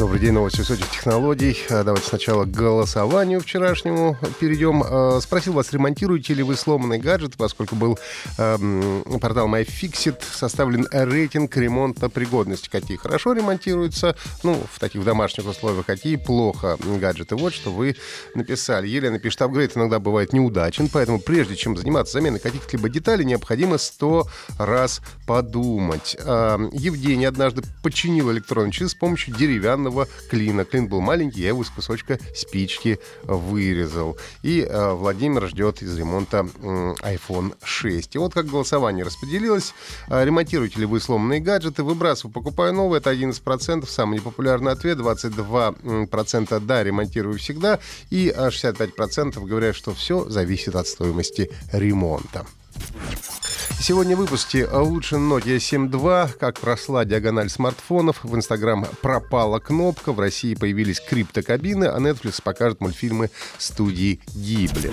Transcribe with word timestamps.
Добрый 0.00 0.18
день, 0.18 0.32
новости 0.32 0.60
высоких 0.60 0.88
технологий. 0.88 1.58
А, 1.68 1.84
давайте 1.84 2.08
сначала 2.08 2.46
к 2.46 2.50
голосованию 2.50 3.38
вчерашнему 3.38 4.16
перейдем. 4.40 4.82
А, 4.82 5.20
спросил 5.20 5.52
вас, 5.52 5.74
ремонтируете 5.74 6.32
ли 6.32 6.42
вы 6.42 6.56
сломанный 6.56 6.98
гаджет, 6.98 7.36
поскольку 7.36 7.76
был 7.76 7.98
э, 8.38 9.02
портал 9.20 9.46
MyFixit, 9.46 10.22
составлен 10.32 10.88
рейтинг 10.90 11.54
ремонта 11.54 12.08
пригодности. 12.08 12.70
Какие 12.70 12.96
хорошо 12.96 13.34
ремонтируются, 13.34 14.16
ну, 14.42 14.58
в 14.72 14.78
таких 14.78 15.04
домашних 15.04 15.46
условиях, 15.46 15.84
какие 15.84 16.16
плохо 16.16 16.78
гаджеты. 16.82 17.36
Вот 17.36 17.52
что 17.52 17.70
вы 17.70 17.94
написали. 18.34 18.88
Елена 18.88 19.18
пишет, 19.18 19.42
апгрейд 19.42 19.76
иногда 19.76 19.98
бывает 19.98 20.32
неудачен, 20.32 20.88
поэтому 20.88 21.20
прежде 21.20 21.56
чем 21.56 21.76
заниматься 21.76 22.14
заменой 22.14 22.40
каких-либо 22.40 22.88
деталей, 22.88 23.26
необходимо 23.26 23.76
сто 23.76 24.26
раз 24.56 25.02
подумать. 25.26 26.16
Э, 26.18 26.56
Евгений 26.72 27.26
однажды 27.26 27.64
починил 27.82 28.32
электронный 28.32 28.72
часы 28.72 28.88
с 28.88 28.94
помощью 28.94 29.34
деревянного 29.34 29.89
деревянного 29.90 30.08
клина. 30.28 30.64
Клин 30.64 30.88
был 30.88 31.00
маленький, 31.00 31.42
я 31.42 31.48
его 31.48 31.62
из 31.62 31.70
кусочка 31.70 32.18
спички 32.34 32.98
вырезал. 33.22 34.16
И 34.42 34.60
э, 34.60 34.92
Владимир 34.92 35.46
ждет 35.48 35.82
из 35.82 35.96
ремонта 35.96 36.46
э, 36.62 36.94
iPhone 37.02 37.54
6. 37.62 38.14
И 38.14 38.18
вот 38.18 38.34
как 38.34 38.46
голосование 38.46 39.04
распределилось. 39.04 39.74
Э, 40.08 40.24
ремонтируете 40.24 40.80
ли 40.80 40.86
вы 40.86 41.00
сломанные 41.00 41.40
гаджеты? 41.40 41.82
Выбрасываю, 41.82 42.32
покупаю 42.32 42.72
новые. 42.72 42.98
Это 42.98 43.12
11%. 43.12 43.86
Самый 43.86 44.18
непопулярный 44.18 44.72
ответ. 44.72 44.98
22% 44.98 46.60
да, 46.60 46.84
ремонтирую 46.84 47.38
всегда. 47.38 47.78
И 48.10 48.32
65% 48.36 49.36
э, 49.36 49.46
говорят, 49.46 49.76
что 49.76 49.94
все 49.94 50.28
зависит 50.28 50.74
от 50.76 50.86
стоимости 50.86 51.50
ремонта. 51.72 52.46
Сегодня 53.78 54.16
в 54.16 54.20
выпуске 54.20 54.66
лучше 54.66 55.16
Nokia 55.16 55.56
7.2, 55.56 56.38
как 56.38 56.58
прошла 56.60 57.04
диагональ 57.04 57.48
смартфонов, 57.48 58.22
в 58.24 58.36
Инстаграм 58.36 58.86
пропала 59.00 59.58
кнопка, 59.58 60.12
в 60.12 60.20
России 60.20 60.54
появились 60.54 61.00
криптокабины, 61.00 61.84
а 61.84 61.98
Netflix 61.98 62.42
покажет 62.42 62.80
мультфильмы 62.80 63.30
студии 63.58 64.20
Ghibli. 64.34 64.92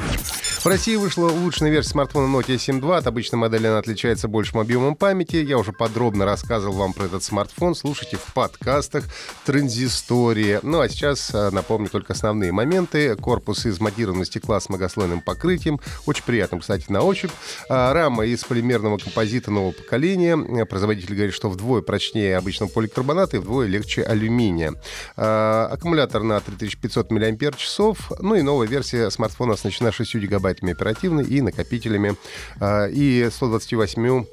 В 0.61 0.65
России 0.65 0.95
вышла 0.95 1.29
улучшенная 1.29 1.71
версия 1.71 1.91
смартфона 1.91 2.33
Nokia 2.33 2.55
7.2. 2.55 2.97
От 2.97 3.07
обычной 3.07 3.37
модели 3.39 3.67
она 3.67 3.77
отличается 3.77 4.27
большим 4.27 4.59
объемом 4.59 4.95
памяти. 4.95 5.37
Я 5.37 5.57
уже 5.57 5.71
подробно 5.71 6.25
рассказывал 6.25 6.75
вам 6.75 6.93
про 6.93 7.05
этот 7.05 7.23
смартфон. 7.23 7.75
Слушайте 7.75 8.17
в 8.17 8.33
подкастах 8.33 9.05
Транзистория. 9.45 10.59
Ну 10.63 10.79
а 10.79 10.89
сейчас 10.89 11.31
а, 11.33 11.51
напомню 11.51 11.89
только 11.89 12.13
основные 12.13 12.51
моменты. 12.51 13.15
Корпус 13.15 13.65
из 13.65 13.79
матированного 13.79 14.25
стекла 14.25 14.59
с 14.59 14.67
многослойным 14.69 15.21
покрытием. 15.21 15.79
Очень 16.05 16.23
приятным, 16.23 16.61
кстати, 16.61 16.85
на 16.89 17.01
ощупь. 17.01 17.31
А, 17.69 17.93
рама 17.93 18.25
из 18.25 18.43
полимерного 18.43 18.66
композита 18.97 19.51
нового 19.51 19.71
поколения. 19.71 20.65
Производитель 20.65 21.15
говорит, 21.15 21.33
что 21.33 21.49
вдвое 21.49 21.81
прочнее 21.81 22.37
обычного 22.37 22.69
поликарбоната 22.69 23.37
и 23.37 23.39
вдвое 23.39 23.67
легче 23.67 24.03
алюминия. 24.03 24.73
А, 25.15 25.69
аккумулятор 25.71 26.23
на 26.23 26.39
3500 26.39 27.11
мАч. 27.11 27.77
Ну 28.19 28.35
и 28.35 28.41
новая 28.41 28.67
версия 28.67 29.09
смартфона 29.09 29.53
оснащена 29.53 29.91
6 29.91 30.15
гигабайтами 30.15 30.73
оперативной 30.73 31.25
и 31.25 31.41
накопителями 31.41 32.15
а, 32.59 32.87
и 32.87 33.29
128 33.31 34.25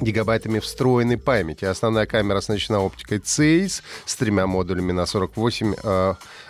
гигабайтами 0.00 0.58
встроенной 0.58 1.18
памяти. 1.18 1.64
Основная 1.64 2.06
камера 2.06 2.38
оснащена 2.38 2.80
оптикой 2.80 3.18
CEIS 3.18 3.82
с 4.04 4.16
тремя 4.16 4.46
модулями 4.46 4.92
на 4.92 5.06
48 5.06 5.74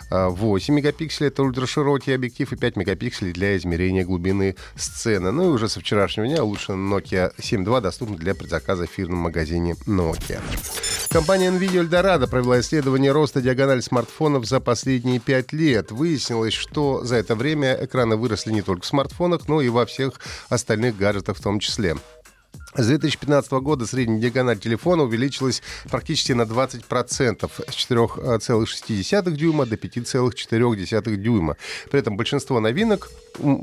8 0.09 0.73
мегапикселей— 0.73 1.27
это 1.29 1.43
ультраширокий 1.43 2.15
объектив, 2.15 2.51
и 2.51 2.55
5 2.55 2.77
мегапикселей 2.77 3.33
для 3.33 3.57
измерения 3.57 4.05
глубины 4.05 4.55
сцены. 4.75 5.31
Ну 5.31 5.49
и 5.49 5.53
уже 5.53 5.67
со 5.67 5.81
вчерашнего 5.81 6.27
дня 6.27 6.43
лучше 6.43 6.73
Nokia 6.73 7.33
7.2 7.37 7.81
доступна 7.81 8.15
для 8.15 8.33
предзаказа 8.33 8.85
в 8.85 8.89
фирменном 8.89 9.23
магазине 9.23 9.75
Nokia. 9.85 10.41
Компания 11.09 11.49
NVIDIA 11.49 11.81
Eldorado 11.81 12.27
провела 12.27 12.59
исследование 12.59 13.11
роста 13.11 13.41
диагонали 13.41 13.81
смартфонов 13.81 14.45
за 14.45 14.59
последние 14.59 15.19
5 15.19 15.53
лет. 15.53 15.91
Выяснилось, 15.91 16.53
что 16.53 17.03
за 17.03 17.17
это 17.17 17.35
время 17.35 17.77
экраны 17.81 18.15
выросли 18.15 18.51
не 18.51 18.61
только 18.61 18.83
в 18.83 18.87
смартфонах, 18.87 19.47
но 19.47 19.61
и 19.61 19.69
во 19.69 19.85
всех 19.85 20.21
остальных 20.49 20.97
гаджетах 20.97 21.37
в 21.37 21.41
том 21.41 21.59
числе. 21.59 21.97
С 22.75 22.85
2015 22.85 23.51
года 23.53 23.87
средняя 23.87 24.19
диагональ 24.19 24.59
телефона 24.59 25.03
увеличилась 25.03 25.63
практически 25.89 26.33
на 26.33 26.41
20%, 26.41 27.49
с 27.49 27.91
4,6 27.91 29.31
дюйма 29.31 29.65
до 29.65 29.75
5,4 29.77 31.15
дюйма. 31.15 31.55
При 31.89 31.99
этом 31.99 32.17
большинство 32.17 32.59
новинок 32.59 33.09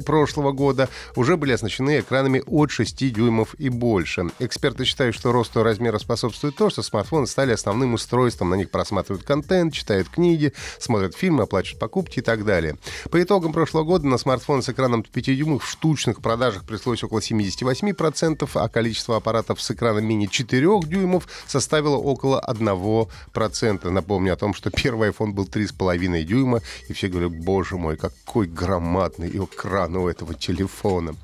прошлого 0.07 0.53
года 0.53 0.89
уже 1.17 1.37
были 1.37 1.53
оснащены 1.53 2.01
экранами 2.01 2.43
от 2.47 2.71
6 2.71 3.13
дюймов 3.13 3.55
и 3.59 3.69
больше. 3.69 4.31
Эксперты 4.39 4.85
считают, 4.85 5.15
что 5.15 5.33
росту 5.33 5.63
размера 5.63 5.99
способствует 5.99 6.57
то, 6.57 6.71
что 6.71 6.83
смартфоны 6.83 7.27
стали 7.27 7.53
основным 7.53 7.95
устройством. 7.95 8.51
На 8.51 8.55
них 8.55 8.71
просматривают 8.71 9.25
контент, 9.25 9.75
читают 9.75 10.09
книги, 10.09 10.55
смотрят 10.79 11.15
фильмы, 11.15 11.43
оплачивают 11.43 11.79
покупки 11.79 12.21
и 12.21 12.23
так 12.23 12.45
далее. 12.45 12.79
По 13.11 13.23
итогам 13.23 13.53
прошлого 13.53 13.85
года 13.85 14.07
на 14.07 14.17
смартфоны 14.17 14.63
с 14.63 14.69
экраном 14.69 15.03
5 15.03 15.25
дюймов 15.25 15.65
в 15.65 15.69
штучных 15.69 16.23
продажах 16.23 16.65
пришлось 16.65 17.05
около 17.05 17.19
78%, 17.19 18.49
а 18.55 18.69
количество 18.69 18.94
аппаратов 19.17 19.61
с 19.61 19.71
экраном 19.71 20.05
мини 20.07 20.27
4 20.27 20.81
дюймов 20.87 21.29
составило 21.47 21.97
около 21.97 22.43
1%. 22.47 23.91
Напомню 23.91 24.33
о 24.33 24.37
том, 24.37 24.55
что 24.55 24.71
первый 24.71 25.11
iPhone 25.11 25.33
был 25.33 25.45
3,5 25.45 26.23
дюйма, 26.25 26.61
и 26.89 26.93
все 26.93 27.09
говорят, 27.09 27.33
боже 27.33 27.77
мой, 27.77 27.97
какой 27.97 28.47
громадный 28.47 29.29
экран 29.29 29.97
у 29.97 30.09
этого 30.09 30.35
телефона. 30.35 31.15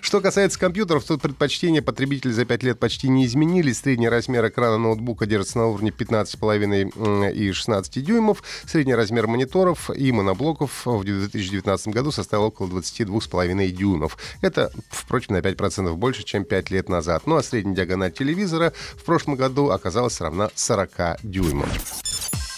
Что 0.00 0.20
касается 0.20 0.58
компьютеров, 0.58 1.04
то 1.04 1.18
предпочтения 1.18 1.82
потребителей 1.82 2.32
за 2.32 2.44
5 2.44 2.62
лет 2.62 2.78
почти 2.78 3.08
не 3.08 3.26
изменились. 3.26 3.78
Средний 3.78 4.08
размер 4.08 4.46
экрана 4.48 4.78
ноутбука 4.78 5.26
держится 5.26 5.58
на 5.58 5.66
уровне 5.66 5.90
15,5 5.90 7.32
и 7.32 7.52
16 7.52 8.04
дюймов. 8.04 8.42
Средний 8.66 8.94
размер 8.94 9.26
мониторов 9.26 9.90
и 9.90 10.12
моноблоков 10.12 10.86
в 10.86 11.04
2019 11.04 11.88
году 11.88 12.10
составил 12.10 12.44
около 12.44 12.68
22,5 12.68 13.70
дюймов. 13.70 14.18
Это, 14.40 14.72
впрочем, 14.90 15.34
на 15.34 15.38
5% 15.38 15.94
больше, 15.94 16.22
чем 16.22 16.44
5 16.44 16.70
лет 16.70 16.88
назад. 16.88 17.19
Ну 17.26 17.36
а 17.36 17.42
средняя 17.42 17.76
диагональ 17.76 18.12
телевизора 18.12 18.72
в 18.96 19.04
прошлом 19.04 19.36
году 19.36 19.70
оказалась 19.70 20.20
равна 20.20 20.50
40 20.54 21.18
дюймам. 21.22 21.68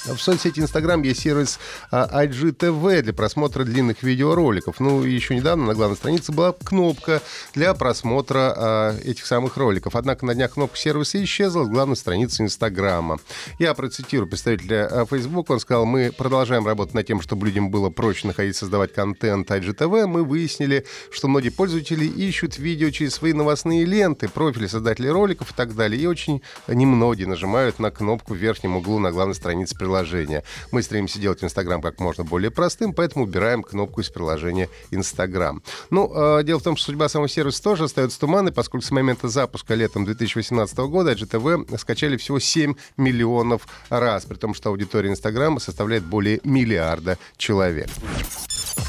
В 0.04 0.18
соцсети 0.18 0.58
Instagram 0.58 1.02
есть 1.02 1.20
сервис 1.20 1.60
а, 1.92 2.24
IGTV 2.24 3.02
для 3.02 3.12
просмотра 3.12 3.62
длинных 3.62 4.02
видеороликов. 4.02 4.80
Ну, 4.80 5.04
еще 5.04 5.36
недавно 5.36 5.66
на 5.66 5.74
главной 5.74 5.96
странице 5.96 6.32
была 6.32 6.52
кнопка 6.52 7.22
для 7.54 7.72
просмотра 7.72 8.52
а, 8.56 8.98
этих 9.04 9.26
самых 9.26 9.56
роликов. 9.56 9.94
Однако 9.94 10.26
на 10.26 10.34
днях 10.34 10.54
кнопка 10.54 10.76
сервиса 10.76 11.22
исчезла 11.22 11.64
с 11.64 11.68
главной 11.68 11.94
страницы 11.94 12.42
Инстаграма. 12.42 13.18
Я 13.60 13.74
процитирую 13.74 14.28
представителя 14.28 14.88
а, 14.90 15.06
Facebook. 15.06 15.50
Он 15.50 15.60
сказал, 15.60 15.86
мы 15.86 16.10
продолжаем 16.10 16.66
работать 16.66 16.94
над 16.94 17.06
тем, 17.06 17.20
чтобы 17.20 17.46
людям 17.46 17.70
было 17.70 17.88
проще 17.88 18.26
находить, 18.26 18.56
создавать 18.56 18.92
контент 18.92 19.48
IGTV. 19.52 20.06
Мы 20.06 20.24
выяснили, 20.24 20.84
что 21.12 21.28
многие 21.28 21.50
пользователи 21.50 22.06
ищут 22.06 22.58
видео 22.58 22.90
через 22.90 23.14
свои 23.14 23.34
новостные 23.34 23.84
ленты, 23.84 24.28
профили 24.28 24.66
создателей 24.66 25.10
роликов 25.10 25.52
и 25.52 25.54
так 25.54 25.76
далее. 25.76 26.02
И 26.02 26.06
очень 26.06 26.42
немногие 26.66 27.28
нажимают 27.28 27.78
на 27.78 27.92
кнопку 27.92 28.34
в 28.34 28.36
верхнем 28.36 28.76
углу 28.76 28.98
на 28.98 29.12
главной 29.12 29.36
странице 29.36 29.76
приложения 29.76 29.91
приложения. 29.92 30.42
Мы 30.70 30.82
стремимся 30.82 31.18
делать 31.18 31.44
Инстаграм 31.44 31.82
как 31.82 32.00
можно 32.00 32.24
более 32.24 32.50
простым, 32.50 32.94
поэтому 32.94 33.26
убираем 33.26 33.62
кнопку 33.62 34.00
из 34.00 34.08
приложения 34.08 34.70
Инстаграм. 34.90 35.62
Ну, 35.90 36.10
э, 36.38 36.44
дело 36.44 36.60
в 36.60 36.62
том, 36.62 36.76
что 36.76 36.86
судьба 36.86 37.10
самого 37.10 37.28
сервиса 37.28 37.62
тоже 37.62 37.84
остается 37.84 38.18
туманной, 38.18 38.52
поскольку 38.52 38.86
с 38.86 38.90
момента 38.90 39.28
запуска 39.28 39.74
летом 39.74 40.06
2018 40.06 40.78
года 40.78 41.12
GTV 41.12 41.78
скачали 41.78 42.16
всего 42.16 42.38
7 42.38 42.74
миллионов 42.96 43.68
раз, 43.90 44.24
при 44.24 44.36
том, 44.36 44.54
что 44.54 44.70
аудитория 44.70 45.10
Инстаграма 45.10 45.60
составляет 45.60 46.04
более 46.04 46.40
миллиарда 46.42 47.18
человек. 47.36 47.90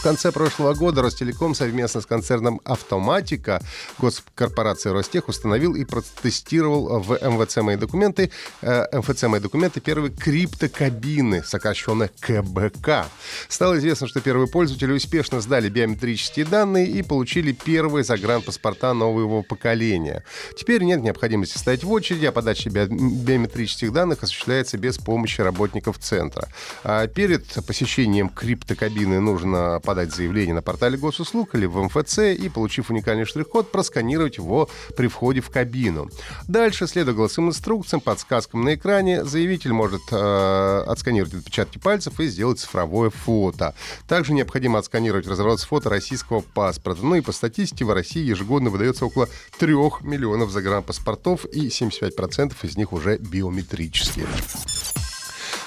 Конце 0.03 0.33
прошлого 0.33 0.73
года 0.73 1.01
Ростелеком 1.01 1.55
совместно 1.55 2.01
с 2.01 2.05
концерном 2.05 2.59
«Автоматика» 2.65 3.61
госкорпорации 3.97 4.89
«Ростех» 4.89 5.29
установил 5.29 5.75
и 5.75 5.85
протестировал 5.85 6.99
в 6.99 7.13
МВЦ 7.13 7.57
«Мои 7.57 7.77
документы», 7.77 8.29
э, 8.61 8.85
МФЦ 8.99 9.23
«Мои 9.23 9.39
документы» 9.39 9.79
первые 9.79 10.11
криптокабины, 10.11 11.41
сокращенно 11.43 12.09
КБК. 12.19 13.07
Стало 13.47 13.77
известно, 13.77 14.07
что 14.07 14.19
первые 14.19 14.49
пользователи 14.49 14.91
успешно 14.91 15.39
сдали 15.39 15.69
биометрические 15.69 16.45
данные 16.45 16.87
и 16.87 17.01
получили 17.01 17.53
первые 17.53 18.03
загранпаспорта 18.03 18.93
нового 18.93 19.41
поколения. 19.41 20.25
Теперь 20.57 20.83
нет 20.83 21.01
необходимости 21.01 21.57
стоять 21.57 21.85
в 21.85 21.91
очереди, 21.91 22.25
а 22.25 22.33
подача 22.33 22.69
би- 22.69 22.87
биометрических 22.87 23.93
данных 23.93 24.23
осуществляется 24.23 24.77
без 24.77 24.97
помощи 24.97 25.39
работников 25.39 25.97
центра. 25.99 26.49
А 26.83 27.07
перед 27.07 27.45
посещением 27.65 28.27
криптокабины 28.27 29.21
нужно 29.21 29.53
нужно 29.53 29.79
подать 29.93 30.15
заявление 30.15 30.55
на 30.55 30.63
портале 30.63 30.97
госуслуг 30.97 31.53
или 31.53 31.67
в 31.67 31.79
МФЦ 31.83 32.17
и, 32.35 32.49
получив 32.49 32.89
уникальный 32.89 33.25
штрих-код, 33.25 33.71
просканировать 33.71 34.37
его 34.37 34.67
при 34.97 35.05
входе 35.05 35.39
в 35.39 35.51
кабину. 35.51 36.09
Дальше, 36.47 36.87
следуя 36.87 37.13
голосовым 37.13 37.51
инструкциям, 37.51 38.01
подсказкам 38.01 38.63
на 38.63 38.73
экране, 38.73 39.23
заявитель 39.23 39.71
может 39.71 40.01
э, 40.11 40.83
отсканировать 40.87 41.35
отпечатки 41.35 41.77
пальцев 41.77 42.19
и 42.19 42.25
сделать 42.25 42.59
цифровое 42.59 43.11
фото. 43.11 43.75
Также 44.07 44.33
необходимо 44.33 44.79
отсканировать 44.79 45.27
разработать 45.27 45.67
фото 45.67 45.91
российского 45.91 46.41
паспорта. 46.41 47.05
Ну 47.05 47.13
и 47.13 47.21
по 47.21 47.31
статистике 47.31 47.85
в 47.85 47.93
России 47.93 48.25
ежегодно 48.25 48.71
выдается 48.71 49.05
около 49.05 49.29
3 49.59 49.75
миллионов 50.01 50.49
загранпаспортов, 50.49 51.45
и 51.45 51.67
75% 51.67 52.55
из 52.63 52.77
них 52.77 52.93
уже 52.93 53.17
биометрические. 53.19 54.25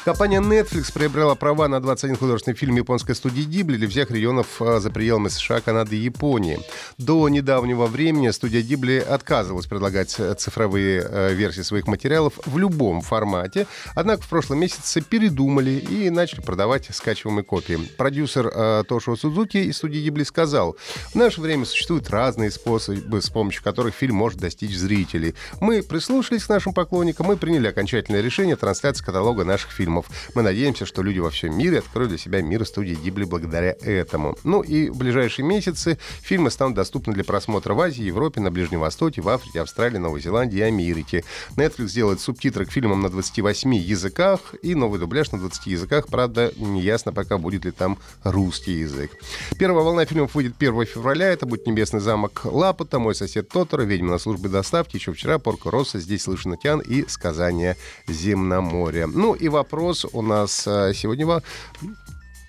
Компания 0.07 0.41
Netflix 0.41 0.93
приобрела 0.93 1.35
права 1.35 1.67
на 1.67 1.81
21 1.81 2.17
художественный 2.17 2.57
фильм 2.57 2.77
японской 2.77 3.17
студии 3.17 3.45
Ghibli 3.45 3.77
для 3.77 3.89
всех 3.89 4.13
регионов 4.13 4.63
а, 4.63 4.79
за 4.79 4.89
пределами 4.89 5.27
США, 5.27 5.61
Канады 5.61 5.97
и 5.97 5.99
Японии. 5.99 6.61
До 6.97 7.29
недавнего 7.29 7.87
времени 7.87 8.31
студия 8.31 8.63
Ghibli 8.63 9.01
отказывалась 9.01 9.67
предлагать 9.67 10.15
э, 10.21 10.35
цифровые 10.35 11.05
э, 11.05 11.35
версии 11.35 11.63
своих 11.63 11.89
материалов 11.89 12.35
в 12.47 12.57
любом 12.57 13.01
формате, 13.01 13.67
однако 13.97 14.23
в 14.23 14.29
прошлом 14.29 14.61
месяце 14.61 15.01
передумали 15.01 15.73
и 15.73 16.09
начали 16.09 16.41
продавать 16.41 16.87
скачиваемые 16.93 17.43
копии. 17.43 17.77
Продюсер 17.99 18.47
э, 18.47 18.85
Тошио 18.89 19.17
Судзуки 19.17 19.57
из 19.57 19.77
студии 19.77 20.09
Ghibli 20.09 20.25
сказал, 20.25 20.77
в 21.11 21.17
наше 21.17 21.41
время 21.41 21.65
существуют 21.65 22.11
разные 22.11 22.53
способы, 22.53 23.21
с 23.21 23.29
помощью 23.29 23.65
которых 23.65 23.93
фильм 23.93 24.15
может 24.15 24.39
достичь 24.39 24.77
зрителей. 24.77 25.35
Мы 25.61 25.83
прислушались 25.83 26.45
к 26.45 26.49
нашим 26.49 26.73
поклонникам 26.73 27.33
и 27.33 27.37
приняли 27.37 27.67
окончательное 27.67 28.21
решение 28.21 28.55
трансляции 28.55 29.05
каталога 29.05 29.43
наших 29.43 29.73
фильмов 29.73 29.96
фильмов. 29.97 30.07
Мы 30.35 30.43
надеемся, 30.43 30.87
что 30.87 31.03
люди 31.03 31.19
во 31.19 31.31
всем 31.31 31.57
мире 31.57 31.79
откроют 31.79 32.11
для 32.11 32.19
себя 32.19 32.43
мир 32.43 32.65
студии 32.67 32.95
Гибли 32.95 33.25
благодаря 33.25 33.77
этому. 33.81 34.37
Ну 34.45 34.63
и 34.63 34.89
в 34.89 34.97
ближайшие 34.97 35.45
месяцы 35.45 35.99
фильмы 36.21 36.51
станут 36.51 36.77
доступны 36.77 37.13
для 37.13 37.25
просмотра 37.25 37.75
в 37.75 37.81
Азии, 37.81 38.03
Европе, 38.03 38.41
на 38.41 38.51
Ближнем 38.51 38.81
Востоке, 38.81 39.23
в 39.23 39.29
Африке, 39.29 39.61
Австралии, 39.61 39.99
Новой 39.99 40.21
Зеландии 40.21 40.59
и 40.59 40.63
Америке. 40.63 41.25
Netflix 41.57 41.95
делает 41.95 42.21
субтитры 42.21 42.67
к 42.67 42.73
фильмам 42.73 43.03
на 43.03 43.09
28 43.09 43.75
языках 43.75 44.55
и 44.63 44.75
новый 44.75 44.99
дубляж 44.99 45.33
на 45.33 45.39
20 45.39 45.67
языках. 45.67 46.09
Правда, 46.09 46.53
не 46.57 46.83
ясно 46.83 47.13
пока, 47.13 47.39
будет 47.39 47.65
ли 47.65 47.71
там 47.71 47.99
русский 48.25 48.81
язык. 48.81 49.13
Первая 49.59 49.85
волна 49.85 50.05
фильмов 50.05 50.35
выйдет 50.35 50.55
1 50.59 50.87
февраля. 50.87 51.27
Это 51.27 51.47
будет 51.47 51.67
«Небесный 51.67 52.01
замок 52.01 52.43
Лапота», 52.45 52.99
«Мой 52.99 53.15
сосед 53.15 53.49
Тотора», 53.49 53.83
«Ведьма 53.83 54.13
на 54.13 54.19
службе 54.19 54.49
доставки», 54.49 54.97
еще 54.97 55.13
вчера 55.13 55.39
«Порко 55.39 55.71
Росса», 55.71 55.99
«Здесь 55.99 56.23
слышен 56.23 56.53
океан» 56.53 56.81
и 56.81 57.07
«Сказание 57.09 57.77
земноморья». 58.09 59.07
Ну 59.07 59.35
и 59.35 59.49
вопрос 59.49 59.86
вопрос 59.87 60.07
у 60.13 60.23
нас 60.23 60.67
э, 60.67 60.93
сегодня 60.95 61.41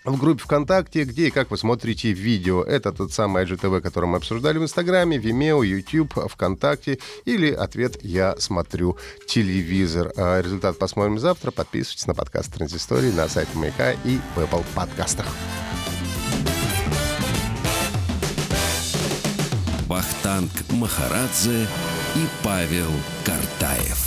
в 0.05 0.17
группе 0.17 0.41
ВКонтакте, 0.41 1.03
где 1.03 1.27
и 1.27 1.31
как 1.31 1.51
вы 1.51 1.57
смотрите 1.57 2.11
видео. 2.11 2.63
Это 2.63 2.91
тот 2.91 3.13
самый 3.13 3.43
IGTV, 3.43 3.81
который 3.81 4.05
мы 4.05 4.17
обсуждали 4.17 4.57
в 4.57 4.63
Инстаграме, 4.63 5.17
Vimeo, 5.17 5.63
YouTube, 5.63 6.13
ВКонтакте. 6.31 6.97
Или 7.25 7.51
ответ 7.51 8.03
«Я 8.03 8.35
смотрю 8.39 8.97
телевизор». 9.27 10.11
А 10.17 10.41
результат 10.41 10.79
посмотрим 10.79 11.19
завтра. 11.19 11.51
Подписывайтесь 11.51 12.07
на 12.07 12.15
подкаст 12.15 12.51
Транзистории 12.53 13.11
на 13.11 13.27
сайте 13.27 13.51
Маяка 13.55 13.91
и 13.91 14.17
в 14.35 14.39
Apple 14.39 14.65
подкастах. 14.73 15.27
Бахтанг 19.87 20.51
Махарадзе 20.71 21.67
и 22.15 22.27
Павел 22.43 22.89
Картаев. 23.25 24.06